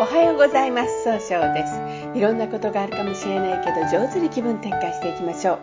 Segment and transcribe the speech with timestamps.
[0.00, 1.04] おはようございます。
[1.04, 2.16] 総称です。
[2.16, 5.58] いろんなことがあるかもしれないけど上手に気分転換していきましょう。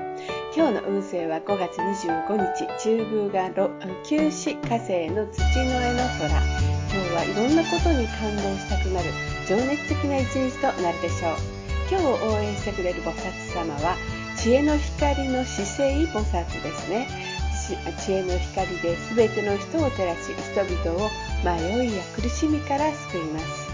[0.55, 3.69] 今日の運勢は5月25日中宮が
[4.05, 6.29] 九死火星の土の絵の空。
[6.29, 9.09] 今日はいろんなことに感動したくなる
[9.49, 11.33] 情熱的な一日となるでしょう。
[11.89, 13.97] 今日を応援してくれる菩薩様は
[14.37, 17.07] 知恵の光の姿勢菩薩ですね。
[18.05, 21.09] 知恵の光で全ての人を照らし人々を
[21.43, 23.66] 迷いや苦しみから救います。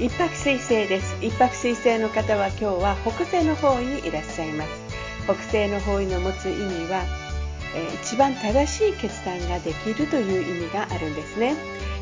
[0.00, 1.16] 一泊水星です。
[1.20, 4.70] 一泊水星の方は今日は北西の方位にいらっしゃいます。
[5.24, 7.02] 北西の方位の持つ意味は、
[7.74, 11.56] えー、一番正しい決断ができるという意味があるんですね。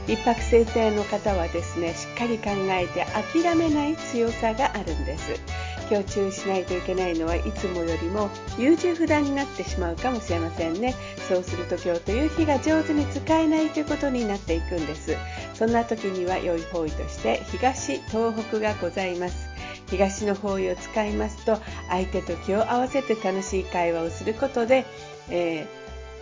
[0.06, 5.40] 一泊水星の方はですねしっかり考えて諦めない強さがあるんです。
[5.88, 10.94] 今日注意しないといけないのはいつもよりも優柔不断になってしまうかもしれませんね
[11.28, 15.16] そうすると今日という日が上手に使えないということになっていくんです
[15.54, 19.48] そんな時には良い方位として東東北がございます
[19.88, 24.84] 東の方位を使いますと相手と気を合わせて楽しい会話をすることで、
[25.30, 25.66] えー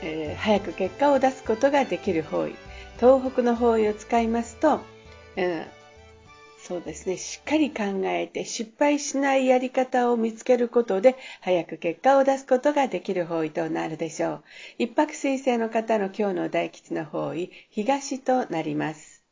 [0.02, 2.54] えー、早く結果を出すことができる方位
[2.96, 4.80] 東北の方位を使いますと、
[5.36, 5.62] うん
[6.66, 7.18] そうですね。
[7.18, 14.44] しっかり考えて失敗しないやり方を見つけることで早く結果を出すことができる方位となるでしょう。
[14.78, 19.22] 一泊水星の方の今日の大吉の方位、東となります。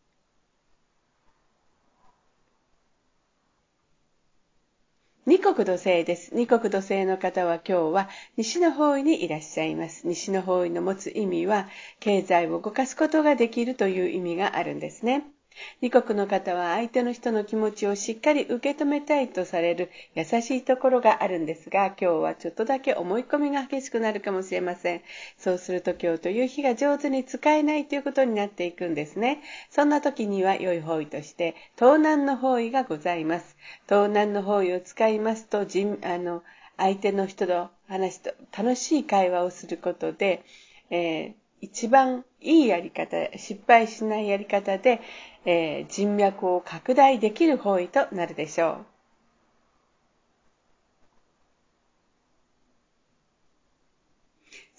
[5.24, 6.34] 二国土星です。
[6.34, 10.06] 二国土星の方は今日は西の方位にいらっしゃいます。
[10.06, 11.66] 西の方位の持つ意味は
[11.98, 15.31] 経済を動かすことができるという意味があるんですね。
[15.80, 25.02] 二国の方は相手の人の気持ちをしっかり受け止めたいとされる優しいところがあるんですが、今日はちょっとだけ思い込みが激しくなるかもしれません。
[25.38, 29.42] そうすると今日という日が上手に使えないということになっていくんですね。
[29.70, 33.56] そんな時には良い方位として、東南の方位がございます。
[33.88, 36.42] 東南の方位を使いますと、人あの
[36.76, 40.42] 相手の人の話と楽しい会話をすることで、
[40.90, 45.00] えー一番いいやり方、失敗しないやり方で、
[45.44, 48.91] えー、人脈を拡大できる方位となるでしょう。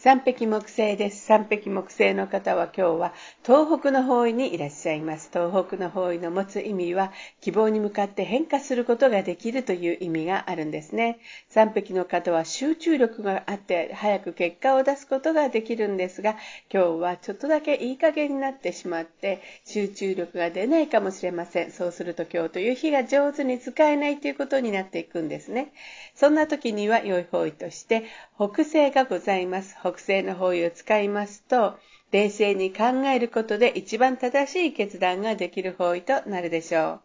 [0.04, 1.28] 三匹木星です。
[1.28, 5.30] 三匹木星の方は今日は東北の方位にいらっしゃいます。
[5.32, 11.20] 東北の方位の持つ意味は希望に向かって変化することができるという意味があるんですね。
[11.48, 16.36] 三匹の方は集中力があって早く結果を出すことができるんですが、
[16.70, 21.72] 今日はちょっとだけいい加減になってしまって集中力が出ないかもしれません。
[21.72, 25.72] そうすると今日という日が上手に使えないということになっていくんですね。
[26.14, 28.04] そんな時には良い方位として
[28.36, 29.78] 北西がございます。
[29.94, 31.78] 北西の方位を使いますと、
[32.12, 37.02] 冷静に考えることで一番正しい決断ができる方位となるでしょう。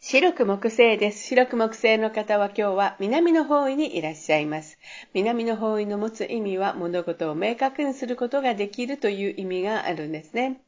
[0.00, 1.24] 白く木星です。
[1.28, 4.78] 白く木星の方は今日は南の方位にいらっしゃいます。
[5.14, 10.60] 南の方位の持つ意味は物事を明確にすることができるという意味があるんですね。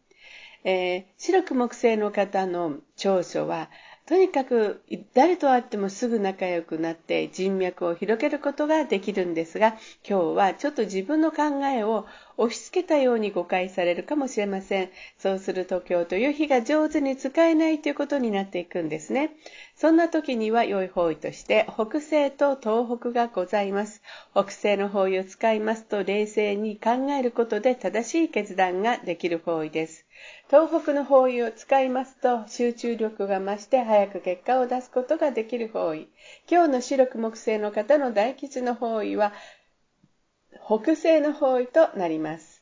[0.65, 3.71] えー、白く木星の方の長所は
[4.07, 4.83] とにかく
[5.15, 12.07] 誰と会ってもすぐ仲良くなって人脈を広げることができるんですが、今日はちょっと自分の考えを
[12.37, 14.91] 押し付けたように誤解されるかもしれません。
[15.19, 19.37] そうすると今日という日が上手に使えないということになっていくんですね。
[19.77, 24.03] そんな時には良い方位として北西と東北がございます。
[24.33, 30.07] 北西の方位を使いますと冷静に考えることで正しい決断ができる方位です。
[30.49, 36.09] 東北の方位を使いますと集中力が増して早く結果を出すことができる方位。
[36.49, 39.33] 今日の白く木星の方の大吉の方位は
[40.65, 42.54] 北西の方位となります。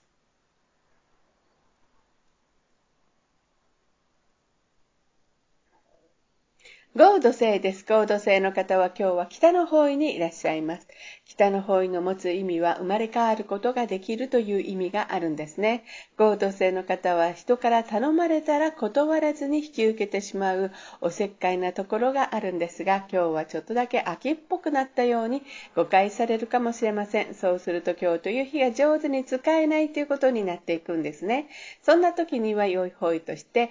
[6.94, 7.86] ゴード星です。
[7.88, 10.86] ゴード星の方は今日は北の方位にいらっしゃいます。
[11.24, 15.84] 北の方位の持つ意味は生まれ変わることができるという意味があるんですね。
[16.18, 27.34] ゴード星の方は人から頼まれたら断らずに引き受けてしまうおせっかいなところがあるんですが、今日はちょっとだけ秋っぽくなったように誤解されるかもしれません。
[27.34, 31.48] そうすると今日という日が上手に使えないということになっていくんですね。
[31.80, 33.70] そんな時には良い方位として、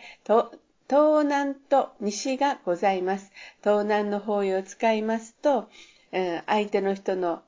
[0.92, 3.32] 東南と西がございます。
[3.64, 5.70] 東南の方位を使いますと、
[6.46, 7.44] 相手の人の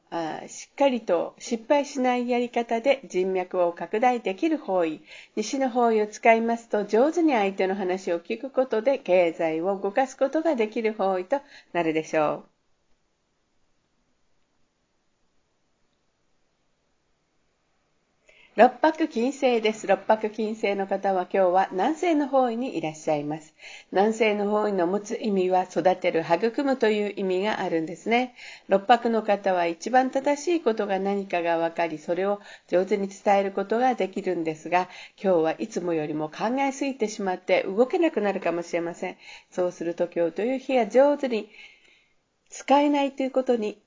[0.47, 5.01] しっかりと失敗しないやり方で人脈を拡大できる方位、
[5.35, 11.41] 西の方位を使いますと上手に相手の話を聞くことで経済を動かすことができる方位と
[11.73, 12.52] なるでしょう。
[18.55, 19.87] 六白金星です。
[19.87, 23.55] 六白金星の方は今日は南西の方位にいらっしゃいます。
[23.91, 28.35] 南西の方位の持つ意味は育てる、育むという意味があるんですね。
[28.69, 34.87] 六白の方は一番正しいことが何かが分かり、それを上手に伝えることができるんですが、
[35.19, 39.17] 今日はいつもよりも考えすぎてしまって動けなくなるかもしれません。
[39.49, 41.49] そうすると今日という日が上手に
[42.49, 43.79] 使えないということに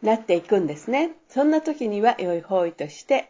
[0.00, 1.10] なっていくんですね。
[1.28, 3.28] そんな時には良い方位として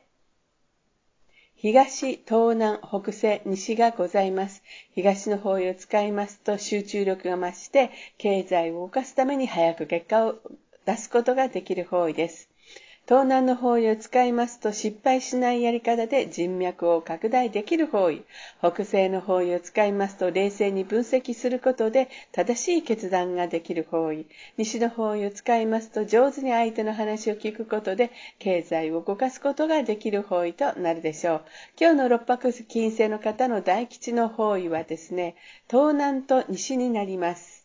[1.62, 4.62] 東、東南、北西、西がございます。
[4.94, 10.40] 東の方位を使いますと集中力が増して、経済を動かすために早く結果を
[10.86, 12.49] 出すことができる方位です。
[13.10, 18.22] 東南の方位を使いますと失敗しないやり方で人脈を拡大できる方位。
[18.60, 24.26] 北西の方位を使いますと冷静に分析することで正しい決断ができる方位。
[24.58, 31.42] 西の方位を使いますと上手に相手の話を聞くことで経済を動かすことができる方位となるでしょう。
[31.80, 35.34] 今日の六白金星の方の大吉の方位はですね、
[35.68, 37.59] 東南と西になります。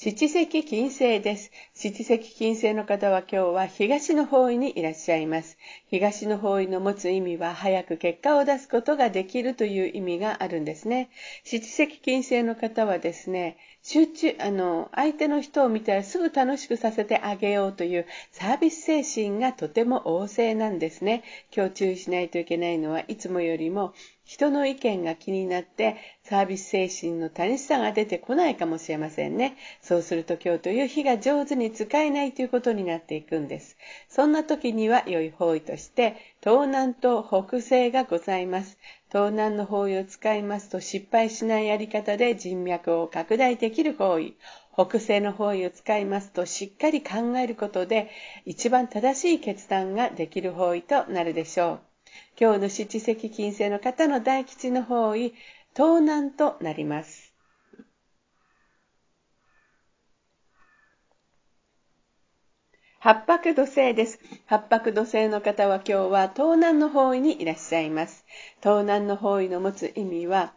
[0.00, 1.50] 七石金星です。
[1.74, 5.58] 七石金星の方は今日は東の方位にいらっしゃいます。
[5.88, 11.10] 東の方位の持つ意味は早く結果を出すことができるという意味があるんですね。
[11.42, 13.56] 七石金星の方はですね、
[13.90, 21.22] 集中、あの、相手の人を見たらすぐ楽しくさせてあげようというサービス精神がとても旺盛なんですね。
[21.56, 23.94] 今日注意しないといけないのはいつもよりも
[24.26, 29.56] 人の意見が気になってサービス精神の楽しさが出てこないかもしれませんね。
[29.80, 33.78] そうすると今日という日が上手に使えないということになっていくんです。
[34.18, 38.76] そんな時には良い方位として東南と北西がございます。
[39.12, 44.36] 東南の方位を使いますと失敗しないやり方で人脈を拡大できる方位。
[44.74, 48.10] 北西の方位を使いますとしっかり考えることで
[48.44, 51.80] 一番正しい決断ができる方位となるでしょう。
[52.40, 55.32] 今日の七石金星の方の大吉の方位、
[55.76, 57.27] 東南となります。
[63.00, 64.18] 八白土星です。
[64.46, 68.24] 八白土星の方は今日は東南の方位にいらっしゃいます。
[68.60, 70.52] 東南の方位の持つ意味は、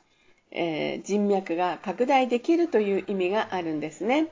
[0.49, 4.29] えー、人脈が拡大できるという意味があるんですね。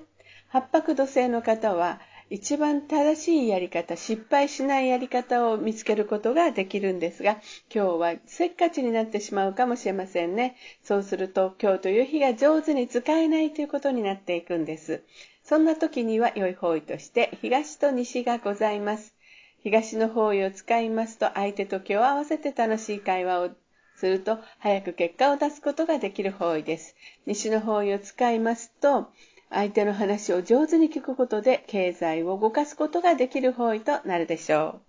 [0.47, 7.41] 八白土星の方は一番正しいやり方、失敗しないやり方を見つけることができるんですが、
[7.73, 10.55] 今日はせっかちになってしまうかもしれませんね。
[10.83, 15.03] そうすると、今日という日が上手に使えないということになっていくんです。
[15.43, 19.15] そんな時には良い方位として、東と西がございます。
[19.63, 23.49] 東の方位を使いますと、相手と気を合わせて楽しい会話を
[23.95, 26.95] すると、早く結果を出すことができる方位です。
[27.25, 29.07] 西の方位を使いますと、
[29.51, 34.88] 相手の話を上手に聞くことで経済を動かすことができる方位となるでしょう。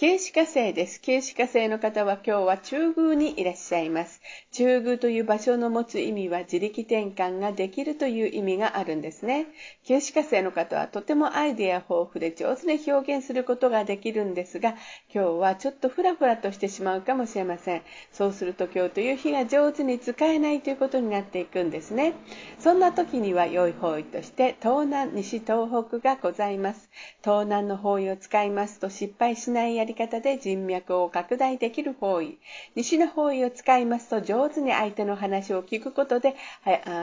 [0.00, 1.00] 旧歯科生です。
[1.02, 4.20] 旧歯科生の方は今日は中宮にいらっしゃいます。
[4.52, 9.48] 中宮という場所の持つ意味は自力転換ができるという意味があるんですね。
[9.82, 14.76] 旧歯科生の方はとてもアイデア豊富で上手に表現することができるんですが、
[15.12, 17.82] 今日はちょっとフラフラとしてしまうかもしれません。
[18.12, 22.12] そうすると今日という日が上手に使えないということになっていくんですね。
[22.60, 26.88] そんな時には良い方位として東南、西、東北がございます。
[27.24, 32.38] 東南の方位を使いますと失敗しないやり方で人脈を拡大できる方位。
[32.74, 36.36] 西の方位を使いますと上手に相手の話を聞くことで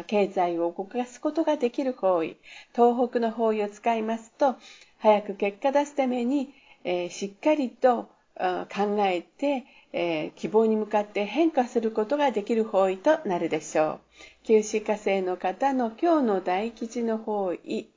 [0.08, 2.38] 経済を動かすことができる方位。
[2.74, 4.56] 東北の方位を使いますと
[5.00, 14.00] 早く結果出すために、えー、しっかりと考えて、えー、希望に向かって変化することができる方位となるでしょう。
[14.44, 17.90] 九死火星の方の今日の大吉の方位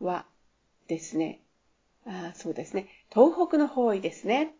[0.00, 0.24] は
[0.88, 1.40] ですね、
[2.06, 2.88] あそうですね。
[3.12, 4.54] 東北の方位ですね。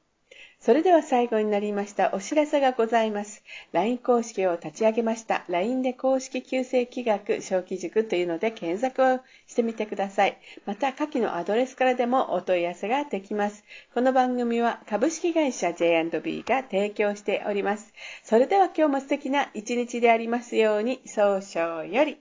[0.60, 3.44] それでは最後になりましたお知らせがございます。
[3.72, 5.44] LINE 公式を立ち上げました。
[5.48, 10.38] LINE で公式旧正規学小規塾というので検索をしてみてください。
[10.64, 13.62] また、下記のアドレスからでもお問い合わせができます。
[13.92, 17.92] この番組は株式会社 J&B が提供しております。
[18.22, 22.12] それでは今日も素敵な一日でありますように、早々より。